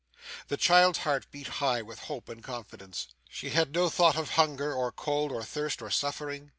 [0.47, 3.09] The child's heart beat high with hope and confidence.
[3.29, 6.49] She had no thought of hunger, or cold, or thirst, or suffering.